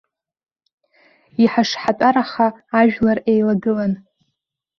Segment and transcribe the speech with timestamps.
[1.43, 2.47] Иҳашҳатәараха
[2.79, 3.93] ажәлар еилагылан.